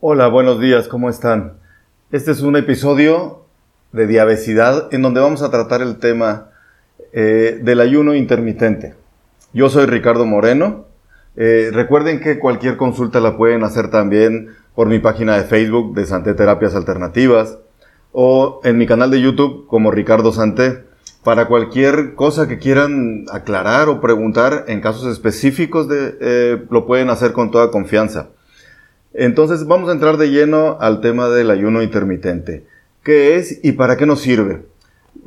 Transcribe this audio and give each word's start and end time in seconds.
Hola, 0.00 0.28
buenos 0.28 0.60
días, 0.60 0.86
¿cómo 0.86 1.10
están? 1.10 1.54
Este 2.12 2.30
es 2.30 2.42
un 2.42 2.54
episodio 2.54 3.40
de 3.90 4.06
diabesidad 4.06 4.94
en 4.94 5.02
donde 5.02 5.20
vamos 5.20 5.42
a 5.42 5.50
tratar 5.50 5.82
el 5.82 5.98
tema 5.98 6.50
eh, 7.12 7.58
del 7.60 7.80
ayuno 7.80 8.14
intermitente. 8.14 8.94
Yo 9.52 9.68
soy 9.68 9.86
Ricardo 9.86 10.24
Moreno. 10.24 10.84
Eh, 11.34 11.70
recuerden 11.72 12.20
que 12.20 12.38
cualquier 12.38 12.76
consulta 12.76 13.18
la 13.18 13.36
pueden 13.36 13.64
hacer 13.64 13.90
también 13.90 14.50
por 14.76 14.86
mi 14.86 15.00
página 15.00 15.36
de 15.36 15.42
Facebook 15.42 15.96
de 15.96 16.06
Santé 16.06 16.34
Terapias 16.34 16.76
Alternativas 16.76 17.58
o 18.12 18.60
en 18.62 18.78
mi 18.78 18.86
canal 18.86 19.10
de 19.10 19.20
YouTube 19.20 19.66
como 19.66 19.90
Ricardo 19.90 20.30
Santé. 20.30 20.84
Para 21.24 21.48
cualquier 21.48 22.14
cosa 22.14 22.46
que 22.46 22.60
quieran 22.60 23.24
aclarar 23.32 23.88
o 23.88 24.00
preguntar 24.00 24.66
en 24.68 24.80
casos 24.80 25.10
específicos 25.10 25.88
eh, 25.90 26.64
lo 26.70 26.86
pueden 26.86 27.10
hacer 27.10 27.32
con 27.32 27.50
toda 27.50 27.72
confianza. 27.72 28.28
Entonces 29.20 29.66
vamos 29.66 29.88
a 29.88 29.94
entrar 29.94 30.16
de 30.16 30.30
lleno 30.30 30.76
al 30.78 31.00
tema 31.00 31.28
del 31.28 31.50
ayuno 31.50 31.82
intermitente. 31.82 32.64
¿Qué 33.02 33.34
es 33.34 33.58
y 33.64 33.72
para 33.72 33.96
qué 33.96 34.06
nos 34.06 34.20
sirve? 34.20 34.64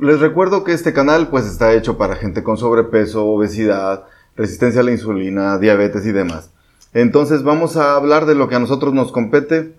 Les 0.00 0.18
recuerdo 0.18 0.64
que 0.64 0.72
este 0.72 0.94
canal 0.94 1.28
pues 1.28 1.44
está 1.44 1.74
hecho 1.74 1.98
para 1.98 2.16
gente 2.16 2.42
con 2.42 2.56
sobrepeso, 2.56 3.26
obesidad, 3.26 4.04
resistencia 4.34 4.80
a 4.80 4.84
la 4.84 4.92
insulina, 4.92 5.58
diabetes 5.58 6.06
y 6.06 6.12
demás. 6.12 6.48
Entonces 6.94 7.42
vamos 7.42 7.76
a 7.76 7.94
hablar 7.94 8.24
de 8.24 8.34
lo 8.34 8.48
que 8.48 8.54
a 8.54 8.60
nosotros 8.60 8.94
nos 8.94 9.12
compete. 9.12 9.74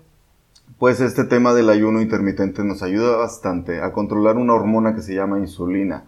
Pues 0.78 1.00
este 1.00 1.24
tema 1.24 1.52
del 1.52 1.68
ayuno 1.68 2.00
intermitente 2.00 2.62
nos 2.62 2.84
ayuda 2.84 3.16
bastante 3.16 3.80
a 3.82 3.90
controlar 3.90 4.36
una 4.36 4.54
hormona 4.54 4.94
que 4.94 5.02
se 5.02 5.16
llama 5.16 5.40
insulina, 5.40 6.04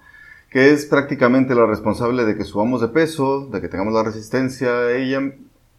que 0.48 0.70
es 0.70 0.86
prácticamente 0.86 1.56
la 1.56 1.66
responsable 1.66 2.24
de 2.24 2.36
que 2.36 2.44
subamos 2.44 2.80
de 2.80 2.88
peso, 2.88 3.48
de 3.52 3.60
que 3.60 3.66
tengamos 3.66 3.94
la 3.94 4.04
resistencia 4.04 4.68
a 4.68 4.92
ella 4.92 5.32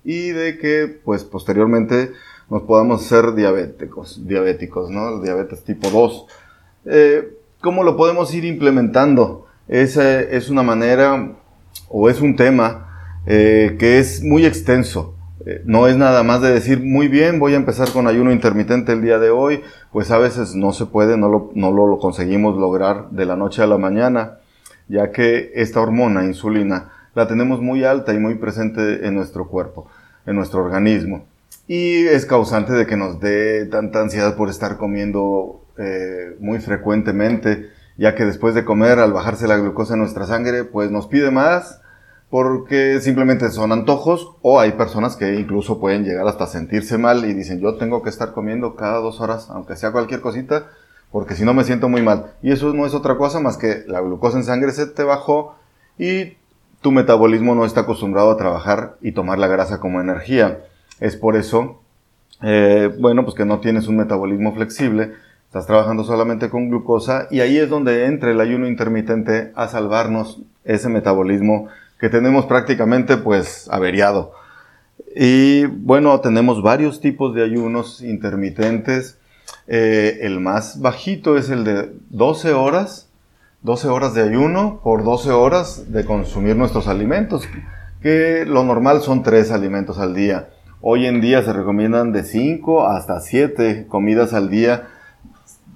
y 0.08 0.30
de 0.30 0.58
que 0.58 0.88
pues 1.04 1.26
posteriormente 1.26 2.14
nos 2.50 2.62
podamos 2.62 3.04
ser 3.04 3.36
diabéticos, 3.36 4.26
diabéticos, 4.26 4.90
¿no? 4.90 5.20
Diabetes 5.20 5.66
tipo 5.66 5.90
2. 5.90 6.26
Eh, 6.86 7.38
¿Cómo 7.60 7.84
lo 7.84 7.98
podemos 7.98 8.34
ir 8.34 8.46
implementando? 8.46 9.48
Es, 9.68 9.98
es 9.98 10.50
una 10.50 10.64
manera 10.64 11.36
o 11.90 12.10
es 12.10 12.22
un 12.22 12.38
tema 12.38 13.20
eh, 13.26 13.76
que 13.78 14.00
es 14.00 14.24
muy 14.24 14.46
extenso. 14.46 15.14
Eh, 15.46 15.62
no 15.66 15.88
es 15.88 15.98
nada 15.98 16.24
más 16.24 16.42
de 16.42 16.54
decir, 16.54 16.82
muy 16.82 17.10
bien, 17.10 17.38
voy 17.38 17.52
a 17.52 17.58
empezar 17.58 17.90
con 17.92 18.08
ayuno 18.08 18.32
intermitente 18.32 18.94
el 18.94 19.02
día 19.02 19.20
de 19.20 19.30
hoy, 19.30 19.62
pues 19.92 20.10
a 20.12 20.20
veces 20.20 20.56
no 20.56 20.72
se 20.72 20.86
puede, 20.86 21.18
no 21.18 21.28
lo, 21.28 21.52
no 21.54 21.72
lo 21.74 22.00
conseguimos 22.00 22.56
lograr 22.56 23.10
de 23.10 23.26
la 23.26 23.36
noche 23.36 23.62
a 23.62 23.68
la 23.68 23.78
mañana, 23.78 24.38
ya 24.88 25.12
que 25.12 25.52
esta 25.56 25.82
hormona, 25.82 26.24
insulina, 26.24 26.94
la 27.18 27.28
tenemos 27.28 27.62
muy 27.62 27.84
alta 27.84 28.14
y 28.14 28.20
muy 28.20 28.36
presente 28.36 29.08
en 29.08 29.16
nuestro 29.16 29.48
cuerpo, 29.48 29.90
en 30.28 30.36
nuestro 30.36 30.64
organismo. 30.64 31.26
Y 31.68 32.06
es 32.06 32.28
causante 32.28 32.74
de 32.74 32.86
que 32.86 32.96
nos 32.96 33.20
dé 33.20 33.66
tanta 33.66 34.02
ansiedad 34.02 34.38
por 34.38 34.50
estar 34.50 34.78
comiendo 34.78 35.66
eh, 35.80 36.36
muy 36.40 36.60
frecuentemente, 36.60 37.72
ya 37.98 38.14
que 38.14 38.24
después 38.24 38.54
de 38.54 38.64
comer, 38.64 39.00
al 39.00 39.14
bajarse 39.14 39.48
la 39.48 39.58
glucosa 39.58 39.96
en 39.96 40.02
nuestra 40.02 40.28
sangre, 40.28 40.64
pues 40.64 40.92
nos 40.92 41.08
pide 41.08 41.32
más, 41.32 41.82
porque 42.30 43.02
simplemente 43.02 43.50
son 43.50 43.72
antojos, 43.72 44.36
o 44.44 44.60
hay 44.60 44.74
personas 44.74 45.16
que 45.16 45.40
incluso 45.40 45.80
pueden 45.80 46.04
llegar 46.04 46.28
hasta 46.28 46.46
sentirse 46.46 47.00
mal 47.00 47.26
y 47.26 47.34
dicen, 47.34 47.60
yo 47.60 47.78
tengo 47.78 48.04
que 48.04 48.12
estar 48.12 48.32
comiendo 48.32 48.76
cada 48.76 49.00
dos 49.00 49.22
horas, 49.22 49.50
aunque 49.50 49.76
sea 49.76 49.92
cualquier 49.92 50.22
cosita, 50.22 50.68
porque 51.12 51.34
si 51.34 51.46
no 51.46 51.56
me 51.56 51.64
siento 51.64 51.90
muy 51.90 52.04
mal. 52.04 52.34
Y 52.44 52.52
eso 52.52 52.74
no 52.74 52.86
es 52.86 52.94
otra 52.94 53.18
cosa 53.18 53.40
más 53.40 53.58
que 53.58 53.86
la 53.88 54.02
glucosa 54.02 54.38
en 54.38 54.44
sangre 54.44 54.72
se 54.72 54.86
te 54.86 55.02
bajó 55.02 55.56
y 55.98 56.37
tu 56.82 56.92
metabolismo 56.92 57.56
no 57.56 57.66
está 57.66 57.82
acostumbrado 57.82 58.32
a 58.32 58.38
trabajar 58.38 58.98
y 59.02 59.12
tomar 59.12 59.40
la 59.40 59.48
grasa 59.48 59.80
como 59.80 60.02
energía. 60.02 60.60
Es 61.00 61.16
por 61.16 61.36
eso, 61.36 61.82
eh, 62.42 62.92
bueno, 63.00 63.24
pues 63.24 63.36
que 63.36 63.46
no 63.46 63.60
tienes 63.60 63.88
un 63.88 63.98
metabolismo 63.98 64.54
flexible, 64.54 65.14
estás 65.46 65.66
trabajando 65.66 66.04
solamente 66.04 66.50
con 66.50 66.70
glucosa 66.70 67.28
y 67.32 67.40
ahí 67.40 67.58
es 67.58 67.70
donde 67.70 68.06
entra 68.06 68.32
el 68.32 68.42
ayuno 68.42 68.68
intermitente 68.68 69.52
a 69.56 69.68
salvarnos 69.68 70.42
ese 70.64 70.90
metabolismo 70.90 71.68
que 72.00 72.10
tenemos 72.10 72.46
prácticamente 72.46 73.18
pues 73.18 73.68
averiado. 73.72 74.34
Y 75.16 75.66
bueno, 75.66 76.20
tenemos 76.20 76.62
varios 76.62 77.02
tipos 77.02 77.34
de 77.34 77.44
ayunos 77.44 78.02
intermitentes. 78.02 79.18
Eh, 79.68 80.20
el 80.22 80.40
más 80.40 80.80
bajito 80.80 81.38
es 81.38 81.50
el 81.50 81.64
de 81.64 81.92
12 82.10 82.54
horas 82.54 83.07
12 83.64 83.88
horas 83.88 84.14
de 84.14 84.22
ayuno 84.22 84.80
por 84.84 85.04
12 85.04 85.32
horas 85.32 85.92
de 85.92 86.06
consumir 86.06 86.56
nuestros 86.56 86.88
alimentos, 86.88 87.48
que 88.02 88.46
lo 88.46 88.64
normal 88.64 89.02
son 89.02 89.24
3 89.24 89.52
alimentos 89.52 89.98
al 89.98 90.14
día. 90.14 90.50
Hoy 90.80 91.08
en 91.08 91.22
día 91.22 91.42
se 91.42 91.54
recomiendan 91.54 92.12
de 92.12 92.24
5 92.24 92.88
hasta 92.88 93.20
7 93.20 93.88
comidas 93.88 94.34
al 94.34 94.52
día, 94.52 94.88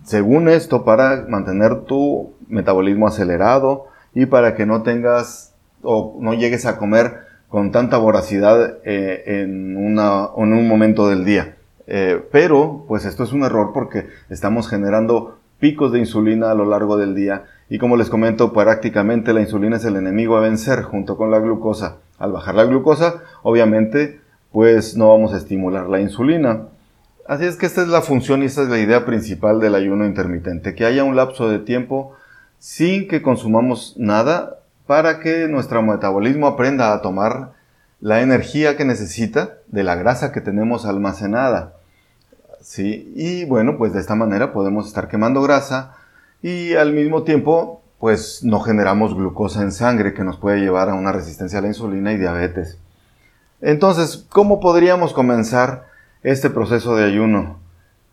según 0.04 0.48
esto, 0.48 0.86
para 0.86 1.26
mantener 1.28 1.82
tu 1.82 2.34
metabolismo 2.48 3.08
acelerado 3.08 3.88
y 4.14 4.28
para 4.28 4.56
que 4.56 4.68
no 4.68 4.84
tengas 4.84 5.56
o 5.82 6.18
no 6.22 6.36
llegues 6.36 6.68
a 6.68 6.78
comer 6.78 7.22
con 7.50 7.72
tanta 7.72 7.98
voracidad 7.98 8.78
eh, 8.86 9.24
en, 9.42 9.76
una, 9.76 10.30
en 10.38 10.54
un 10.54 10.68
momento 10.68 11.10
del 11.10 11.26
día. 11.26 11.56
Eh, 11.88 12.24
pero, 12.32 12.86
pues 12.88 13.06
esto 13.06 13.24
es 13.24 13.34
un 13.34 13.44
error 13.44 13.72
porque 13.74 14.08
estamos 14.30 14.70
generando 14.70 15.40
picos 15.60 15.92
de 15.92 16.00
insulina 16.00 16.52
a 16.52 16.56
lo 16.56 16.66
largo 16.66 16.98
del 16.98 17.16
día 17.16 17.46
y 17.72 17.78
como 17.78 17.96
les 17.96 18.10
comento, 18.10 18.52
prácticamente 18.52 19.32
la 19.32 19.40
insulina 19.40 19.78
es 19.78 19.86
el 19.86 19.96
enemigo 19.96 20.36
a 20.36 20.42
vencer 20.42 20.82
junto 20.82 21.16
con 21.16 21.32
la 21.32 21.40
glucosa. 21.40 22.00
Al 22.20 22.34
bajar 22.34 22.54
la 22.54 22.66
glucosa, 22.66 23.24
obviamente, 23.44 24.20
pues 24.52 24.98
no 24.98 25.08
vamos 25.08 25.34
a 25.34 25.38
estimular 25.38 25.88
la 25.88 26.02
insulina. 26.02 26.64
Así 27.26 27.46
es 27.46 27.56
que 27.56 27.66
esta 27.66 27.82
es 27.82 27.88
la 27.88 28.02
función 28.02 28.44
y 28.44 28.48
esta 28.48 28.64
es 28.64 28.68
la 28.68 28.78
idea 28.78 29.06
principal 29.06 29.62
del 29.62 29.76
ayuno 29.76 30.06
intermitente, 30.06 30.76
que 30.76 30.84
haya 30.84 31.06
un 31.06 31.16
lapso 31.16 31.48
de 31.48 31.60
tiempo 31.60 32.14
sin 32.60 33.08
que 33.08 33.22
consumamos 33.22 33.96
nada 33.98 34.58
para 34.86 35.22
que 35.22 35.48
nuestro 35.48 35.82
metabolismo 35.82 36.48
aprenda 36.48 36.92
a 36.92 37.02
tomar 37.02 37.54
la 38.02 38.20
energía 38.20 38.76
que 38.76 38.84
necesita 38.84 39.60
de 39.68 39.84
la 39.86 39.96
grasa 39.96 40.34
que 40.34 40.42
tenemos 40.42 40.86
almacenada. 40.86 41.76
¿Sí? 42.60 43.14
Y 43.16 43.46
bueno, 43.46 43.78
pues 43.78 43.94
de 43.94 44.02
esta 44.02 44.16
manera 44.16 44.52
podemos 44.52 44.88
estar 44.88 45.08
quemando 45.08 45.42
grasa, 45.42 45.96
y 46.42 46.74
al 46.74 46.94
mismo 46.94 47.24
tiempo 47.24 47.82
pues 48.00 48.44
no 48.44 48.60
generamos 48.62 49.16
glucosa 49.16 49.62
en 49.62 49.72
sangre 49.72 50.14
que 50.14 50.24
nos 50.24 50.38
puede 50.38 50.60
llevar 50.60 50.90
a 50.90 50.96
una 50.96 51.12
resistencia 51.12 51.60
a 51.60 51.62
la 51.62 51.68
insulina 51.68 52.12
y 52.14 52.18
diabetes. 52.18 52.80
Entonces, 53.62 54.26
¿cómo 54.30 54.60
podríamos 54.60 55.14
comenzar 55.14 55.86
este 56.24 56.50
proceso 56.50 56.96
de 56.96 57.06
ayuno? 57.06 57.60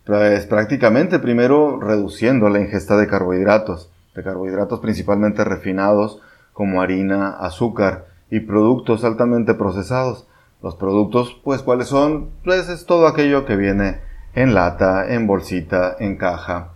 Pues 0.04 0.44
prácticamente 0.44 1.18
primero 1.18 1.80
reduciendo 1.80 2.50
la 2.50 2.60
ingesta 2.60 2.98
de 2.98 3.06
carbohidratos, 3.06 3.90
de 4.14 4.22
carbohidratos 4.22 4.80
principalmente 4.80 5.42
refinados 5.44 6.20
como 6.52 6.82
harina, 6.82 7.30
azúcar 7.30 8.08
y 8.30 8.40
productos 8.40 9.04
altamente 9.04 9.54
procesados. 9.54 10.26
Los 10.62 10.74
productos, 10.74 11.40
pues, 11.44 11.62
¿cuáles 11.62 11.88
son? 11.88 12.30
Pues 12.44 12.68
es 12.68 12.84
todo 12.84 13.06
aquello 13.06 13.46
que 13.46 13.56
viene 13.56 14.00
en 14.34 14.54
lata, 14.54 15.14
en 15.14 15.26
bolsita, 15.26 15.96
en 15.98 16.16
caja, 16.16 16.72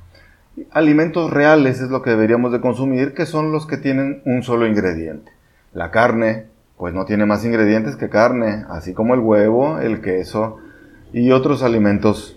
alimentos 0.70 1.30
reales 1.30 1.80
es 1.80 1.90
lo 1.90 2.02
que 2.02 2.10
deberíamos 2.10 2.52
de 2.52 2.60
consumir, 2.60 3.14
que 3.14 3.26
son 3.26 3.52
los 3.52 3.66
que 3.66 3.76
tienen 3.76 4.22
un 4.24 4.42
solo 4.42 4.66
ingrediente. 4.66 5.32
La 5.72 5.90
carne, 5.90 6.46
pues 6.76 6.94
no 6.94 7.04
tiene 7.04 7.26
más 7.26 7.44
ingredientes 7.44 7.96
que 7.96 8.08
carne, 8.08 8.64
así 8.68 8.92
como 8.92 9.14
el 9.14 9.20
huevo, 9.20 9.78
el 9.78 10.00
queso 10.00 10.58
y 11.12 11.30
otros 11.30 11.62
alimentos 11.62 12.36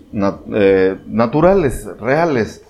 eh, 0.54 0.96
naturales, 1.06 1.88
reales. 1.98 2.62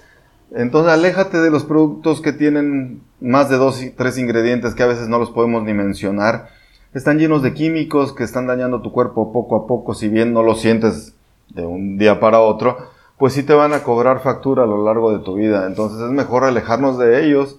Entonces 0.53 0.93
aléjate 0.93 1.39
de 1.39 1.51
los 1.51 1.65
productos 1.65 2.21
que 2.21 2.33
tienen 2.33 3.03
más 3.21 3.49
de 3.51 3.57
dos 3.57 3.83
y 3.83 3.91
tres 3.91 4.19
ingredientes 4.19 4.75
que 4.75 4.83
a 4.83 4.87
veces 4.87 5.09
no 5.09 5.19
los 5.19 5.31
podemos 5.31 5.65
ni 5.65 5.75
mencionar. 5.75 6.49
Están 6.95 7.19
llenos 7.19 7.43
de 7.43 7.53
químicos 7.53 8.15
que 8.15 8.25
están 8.25 8.47
dañando 8.47 8.81
tu 8.81 8.93
cuerpo 8.93 9.33
poco 9.33 9.57
a 9.57 9.67
poco, 9.67 9.95
si 9.95 10.09
bien 10.09 10.33
no 10.33 10.43
lo 10.43 10.55
sientes 10.55 11.15
de 11.51 11.67
un 11.67 11.99
día 11.99 12.21
para 12.21 12.41
otro, 12.41 12.79
pues 13.19 13.33
sí 13.33 13.43
te 13.43 13.55
van 13.55 13.73
a 13.73 13.83
cobrar 13.83 14.21
factura 14.21 14.65
a 14.65 14.67
lo 14.67 14.85
largo 14.85 15.17
de 15.17 15.25
tu 15.25 15.35
vida. 15.35 15.67
Entonces 15.67 16.01
es 16.01 16.11
mejor 16.11 16.45
alejarnos 16.45 16.99
de 16.99 17.25
ellos. 17.25 17.59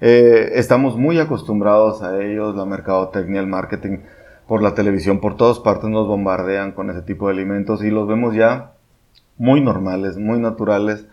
Eh, 0.00 0.52
estamos 0.54 0.96
muy 0.96 1.18
acostumbrados 1.18 2.02
a 2.02 2.22
ellos, 2.22 2.54
la 2.54 2.64
mercadotecnia, 2.64 3.40
el 3.40 3.46
marketing, 3.46 3.98
por 4.46 4.62
la 4.62 4.74
televisión, 4.74 5.20
por 5.20 5.36
todas 5.36 5.58
partes 5.58 5.90
nos 5.90 6.06
bombardean 6.06 6.72
con 6.72 6.90
ese 6.90 7.02
tipo 7.02 7.26
de 7.26 7.34
alimentos 7.34 7.82
y 7.82 7.90
los 7.90 8.06
vemos 8.06 8.34
ya 8.34 8.72
muy 9.38 9.60
normales, 9.60 10.16
muy 10.16 10.38
naturales 10.38 11.04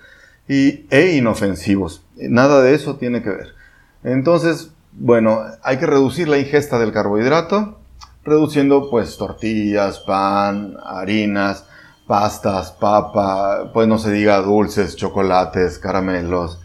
y, 0.48 0.86
e 0.90 1.16
inofensivos. 1.16 2.06
Nada 2.16 2.62
de 2.62 2.76
eso 2.76 2.98
tiene 2.98 3.24
que 3.24 3.30
ver. 3.30 3.48
Entonces, 4.04 4.72
bueno, 4.92 5.42
hay 5.64 5.78
que 5.78 5.88
reducir 5.88 6.28
la 6.28 6.38
ingesta 6.38 6.78
del 6.78 6.92
carbohidrato, 6.92 7.80
reduciendo 8.24 8.90
pues 8.90 9.18
tortillas, 9.18 10.00
pan, 10.00 10.76
harinas, 10.86 11.66
pastas, 12.08 12.72
papa, 12.72 13.72
pues 13.74 13.88
no 13.88 13.98
se 13.98 14.12
diga 14.12 14.42
dulces, 14.42 14.96
chocolates, 14.96 15.80
caramelos, 15.80 16.60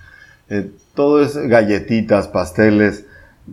eh, 0.48 0.70
todo 0.94 1.22
es 1.22 1.36
galletitas, 1.36 2.28
pasteles, 2.28 3.04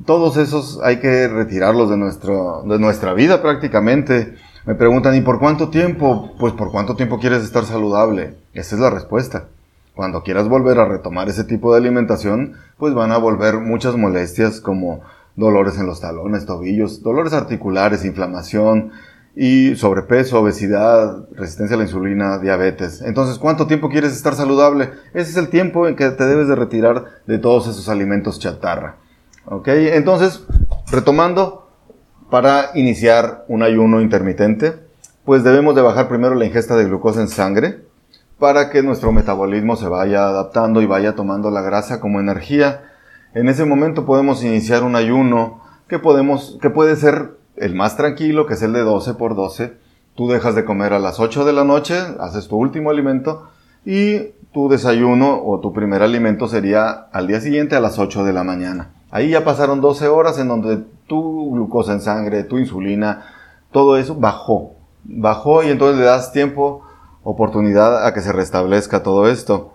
todos 0.06 0.38
esos 0.38 0.80
hay 0.84 0.98
que 0.98 1.28
retirarlos 1.28 1.90
de, 1.90 1.98
nuestro, 1.98 2.64
de 2.66 2.80
nuestra 2.80 3.14
vida 3.14 3.42
prácticamente, 3.42 4.36
Me 4.66 4.74
preguntan, 4.74 5.16
¿y 5.16 5.22
por 5.22 5.38
cuánto 5.38 5.70
tiempo? 5.70 6.34
Pues 6.40 6.54
por 6.54 6.72
cuánto 6.72 6.96
tiempo 6.96 7.20
quieres 7.20 7.44
estar 7.44 7.66
saludable. 7.66 8.34
Esa 8.56 8.74
es 8.74 8.82
la 8.82 8.90
respuesta. 8.90 9.46
Cuando 9.94 10.24
quieras 10.24 10.50
volver 10.50 10.80
a 10.80 10.86
retomar 10.86 11.30
ese 11.30 11.44
tipo 11.44 11.72
de 11.72 11.78
alimentación, 11.78 12.54
pues 12.80 12.96
van 12.96 13.12
a 13.12 13.18
volver 13.18 13.60
muchas 13.60 13.96
molestias 13.96 14.62
como 14.62 15.02
dolores 15.36 15.78
en 15.78 15.86
los 15.86 16.02
talones, 16.02 16.48
tobillos, 16.48 17.04
dolores 17.04 17.34
articulares, 17.34 18.06
inflamación 18.06 18.92
y 19.36 19.76
sobrepeso, 19.76 20.40
obesidad, 20.40 21.28
resistencia 21.34 21.76
a 21.76 21.78
la 21.78 21.84
insulina, 21.84 22.40
diabetes. 22.40 23.02
Entonces, 23.02 23.38
¿cuánto 23.38 23.68
tiempo 23.68 23.90
quieres 23.90 24.14
estar 24.14 24.34
saludable? 24.34 24.92
Ese 25.14 25.32
es 25.32 25.38
el 25.38 25.50
tiempo 25.50 25.88
en 25.88 25.96
que 25.96 26.10
te 26.12 26.26
debes 26.26 26.48
de 26.48 26.56
retirar 26.56 27.06
de 27.28 27.38
todos 27.38 27.68
esos 27.68 27.90
alimentos 27.90 28.40
chatarra. 28.40 28.96
¿Ok? 29.46 29.68
Entonces, 29.68 30.46
retomando, 30.90 31.70
para 32.30 32.72
iniciar 32.76 33.44
un 33.50 33.62
ayuno 33.62 34.00
intermitente, 34.00 34.74
pues 35.26 35.44
debemos 35.44 35.76
de 35.76 35.82
bajar 35.82 36.08
primero 36.08 36.36
la 36.36 36.46
ingesta 36.46 36.78
de 36.78 36.86
glucosa 36.86 37.22
en 37.22 37.28
sangre, 37.28 37.82
para 38.40 38.70
que 38.70 38.84
nuestro 38.84 39.12
metabolismo 39.12 39.76
se 39.76 39.88
vaya 39.88 40.28
adaptando 40.28 40.82
y 40.82 40.86
vaya 40.86 41.16
tomando 41.16 41.52
la 41.52 41.62
grasa 41.62 42.00
como 42.00 42.20
energía. 42.20 42.84
En 43.34 43.50
ese 43.50 43.66
momento 43.66 44.06
podemos 44.06 44.44
iniciar 44.44 44.84
un 44.84 44.96
ayuno 44.96 45.62
que, 45.88 46.00
podemos, 46.00 46.58
que 46.62 46.70
puede 46.70 46.96
ser 46.96 47.38
el 47.58 47.76
más 47.76 47.98
tranquilo, 47.98 48.46
que 48.46 48.54
es 48.56 48.62
el 48.62 48.74
de 48.74 48.82
12 48.82 49.14
por 49.16 49.36
12. 49.36 49.74
Tú 50.16 50.30
dejas 50.30 50.56
de 50.56 50.66
comer 50.66 50.94
a 50.94 51.00
las 51.00 51.20
8 51.20 51.46
de 51.46 51.54
la 51.54 51.64
noche, 51.64 52.00
haces 52.20 52.48
tu 52.48 52.58
último 52.58 52.90
alimento 52.90 53.50
y 53.86 54.32
tu 54.54 54.70
desayuno 54.70 55.42
o 55.44 55.60
tu 55.60 55.74
primer 55.74 56.02
alimento 56.02 56.48
sería 56.48 56.90
al 56.90 57.28
día 57.28 57.42
siguiente 57.42 57.76
a 57.76 57.82
las 57.82 58.00
8 58.00 58.24
de 58.24 58.34
la 58.34 58.44
mañana. 58.44 58.92
Ahí 59.12 59.30
ya 59.30 59.44
pasaron 59.44 59.82
12 59.82 60.08
horas 60.08 60.40
en 60.40 60.48
donde 60.48 60.78
tu 61.08 61.52
glucosa 61.52 61.94
en 61.94 62.02
sangre, 62.02 62.44
tu 62.44 62.58
insulina, 62.58 63.26
todo 63.72 63.98
eso 63.98 64.16
bajó. 64.16 64.76
Bajó 65.04 65.64
y 65.64 65.70
entonces 65.70 66.00
le 66.00 66.06
das 66.06 66.32
tiempo 66.32 66.84
oportunidad 67.24 68.06
a 68.06 68.14
que 68.14 68.22
se 68.22 68.32
restablezca 68.32 69.04
todo 69.04 69.28
esto. 69.28 69.74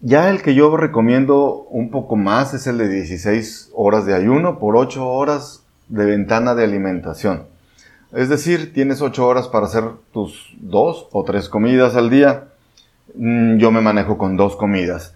Ya 0.00 0.30
el 0.30 0.42
que 0.42 0.54
yo 0.54 0.76
recomiendo 0.76 1.66
un 1.70 1.90
poco 1.90 2.16
más 2.16 2.54
es 2.54 2.66
el 2.66 2.78
de 2.78 2.88
16 2.88 3.70
horas 3.74 4.04
de 4.04 4.14
ayuno 4.14 4.58
por 4.58 4.76
8 4.76 5.06
horas 5.08 5.61
de 5.92 6.06
ventana 6.06 6.54
de 6.54 6.64
alimentación. 6.64 7.44
Es 8.12 8.30
decir, 8.30 8.72
tienes 8.72 9.02
8 9.02 9.26
horas 9.26 9.48
para 9.48 9.66
hacer 9.66 9.84
tus 10.12 10.56
dos 10.58 11.08
o 11.12 11.22
tres 11.22 11.50
comidas 11.50 11.96
al 11.96 12.08
día. 12.08 12.44
Mm, 13.14 13.58
yo 13.58 13.70
me 13.70 13.82
manejo 13.82 14.16
con 14.16 14.38
dos 14.38 14.56
comidas. 14.56 15.14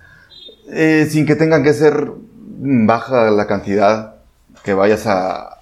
Eh, 0.70 1.06
sin 1.10 1.24
que 1.24 1.34
tengan 1.34 1.62
que 1.62 1.72
ser 1.72 2.10
baja 2.58 3.30
la 3.30 3.46
cantidad 3.46 4.16
que 4.64 4.74
vayas 4.74 5.06
a, 5.06 5.52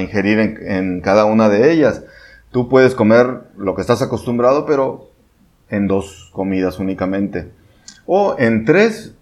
ingerir 0.00 0.38
en 0.38 1.02
cada 1.02 1.26
una 1.26 1.50
de 1.50 1.70
ellas. 1.70 2.02
Tú 2.50 2.70
puedes 2.70 2.94
comer 2.94 3.42
lo 3.58 3.74
que 3.74 3.82
estás 3.82 4.00
acostumbrado, 4.00 4.64
pero 4.64 5.10
en 5.68 5.86
dos 5.86 6.30
comidas 6.32 6.78
únicamente. 6.78 7.50
O 8.06 8.34
en 8.38 8.64
tres 8.64 9.12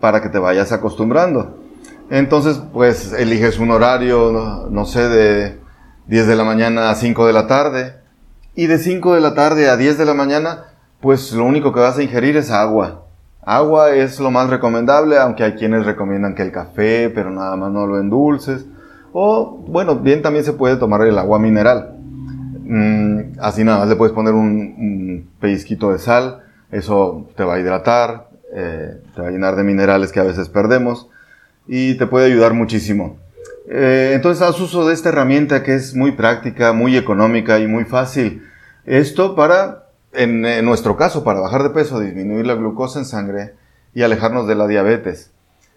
para 0.00 0.20
que 0.20 0.28
te 0.28 0.38
vayas 0.38 0.72
acostumbrando. 0.72 1.67
Entonces, 2.10 2.60
pues 2.72 3.12
eliges 3.12 3.58
un 3.58 3.70
horario, 3.70 4.68
no, 4.70 4.84
sé, 4.86 5.08
de 5.08 5.58
10 6.06 6.26
de 6.26 6.36
la 6.36 6.44
mañana 6.44 6.90
a 6.90 6.94
5 6.94 7.26
de 7.26 7.32
la 7.32 7.46
tarde. 7.46 7.94
Y 8.54 8.66
de 8.66 8.78
5 8.78 9.14
de 9.14 9.20
la 9.20 9.34
tarde 9.34 9.68
a 9.68 9.76
10 9.76 9.98
de 9.98 10.04
la 10.06 10.14
mañana, 10.14 10.64
pues 11.00 11.32
lo 11.32 11.44
único 11.44 11.72
que 11.72 11.80
vas 11.80 11.98
a 11.98 12.02
ingerir 12.02 12.36
es 12.36 12.50
agua. 12.50 13.04
Agua 13.44 13.90
es 13.90 14.20
lo 14.20 14.30
más 14.30 14.48
recomendable, 14.50 15.18
aunque 15.18 15.44
hay 15.44 15.52
quienes 15.52 15.84
recomiendan 15.84 16.34
que 16.34 16.42
el 16.42 16.52
café, 16.52 17.10
pero 17.10 17.30
nada 17.30 17.56
más 17.56 17.70
no 17.70 17.86
lo 17.86 18.00
endulces. 18.00 18.66
O, 19.12 19.64
bueno, 19.68 19.96
bien 19.96 20.22
también 20.22 20.44
se 20.44 20.54
puede 20.54 20.76
tomar 20.76 21.02
el 21.02 21.18
agua 21.18 21.38
mineral. 21.38 21.94
Mm, 22.64 23.38
así 23.40 23.64
nada 23.64 23.80
más 23.80 23.88
le 23.88 23.96
puedes 23.96 24.14
poner 24.14 24.34
un, 24.34 25.30
pellizquito 25.40 25.92
de 25.92 25.98
sal, 25.98 26.42
eso 26.70 27.28
te 27.36 27.44
va 27.44 27.54
a 27.54 27.60
hidratar, 27.60 28.28
eh, 28.52 29.00
te 29.14 29.22
va 29.22 29.28
a 29.28 29.30
llenar 29.30 29.56
de 29.56 29.62
minerales 29.62 30.12
que 30.12 30.20
a 30.20 30.24
veces 30.24 30.48
perdemos 30.48 31.08
y 31.68 31.94
te 31.94 32.06
puede 32.06 32.26
ayudar 32.26 32.54
muchísimo. 32.54 33.18
Eh, 33.70 34.12
entonces 34.14 34.42
haz 34.42 34.58
uso 34.58 34.88
de 34.88 34.94
esta 34.94 35.10
herramienta 35.10 35.62
que 35.62 35.74
es 35.74 35.94
muy 35.94 36.12
práctica, 36.12 36.72
muy 36.72 36.96
económica 36.96 37.58
y 37.58 37.66
muy 37.66 37.84
fácil. 37.84 38.42
Esto 38.86 39.36
para, 39.36 39.90
en, 40.14 40.64
nuestro 40.64 40.96
caso, 40.96 41.22
para 41.22 41.40
bajar 41.40 41.62
de 41.62 41.70
peso, 41.70 42.00
disminuir 42.00 42.46
la 42.46 42.54
glucosa 42.54 42.98
en 42.98 43.04
sangre 43.04 43.52
y 43.94 44.02
alejarnos 44.02 44.48
de 44.48 44.54
la 44.54 44.66
diabetes. 44.66 45.32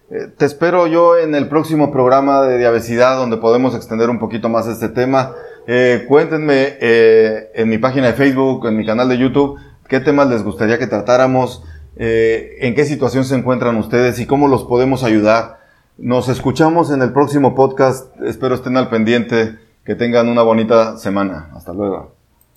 Eh, 0.09 0.27
te 0.35 0.45
espero 0.45 0.87
yo 0.87 1.17
en 1.17 1.35
el 1.35 1.49
próximo 1.49 1.91
programa 1.91 2.41
de 2.43 2.57
diabesidad 2.57 3.17
donde 3.17 3.37
podemos 3.37 3.75
extender 3.75 4.09
un 4.09 4.19
poquito 4.19 4.47
más 4.47 4.67
este 4.67 4.87
tema. 4.87 5.33
Eh, 5.67 6.05
cuéntenme 6.07 6.77
en 6.79 7.69
mi 7.69 7.77
página 7.77 8.07
de 8.07 8.13
Facebook, 8.13 8.65
en 8.67 8.77
mi 8.77 8.85
canal 8.85 9.09
de 9.09 9.17
YouTube, 9.17 9.59
qué 9.87 9.99
temas 9.99 10.29
les 10.29 10.43
gustaría 10.43 10.79
que 10.79 10.87
tratáramos, 10.87 11.63
en 11.97 12.73
qué 12.73 12.85
situación 12.85 13.25
se 13.25 13.35
encuentran 13.35 13.75
ustedes 13.75 14.17
y 14.19 14.25
cómo 14.25 14.47
los 14.47 14.63
podemos 14.63 15.03
ayudar. 15.03 15.60
Nos 16.01 16.29
escuchamos 16.29 16.89
en 16.89 17.03
el 17.03 17.13
próximo 17.13 17.53
podcast. 17.53 18.19
Espero 18.23 18.55
estén 18.55 18.75
al 18.75 18.89
pendiente. 18.89 19.59
Que 19.85 19.93
tengan 19.93 20.29
una 20.29 20.41
bonita 20.41 20.97
semana. 20.97 21.51
Hasta 21.53 21.73
luego. 21.73 22.15